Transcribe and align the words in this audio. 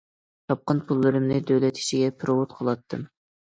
تاپقان 0.51 0.81
پۇللىرىمنى 0.87 1.37
دۆلەت 1.53 1.83
ئىچىگە 1.83 2.11
پېرېۋوت 2.19 2.59
قىلاتتىم. 2.59 3.09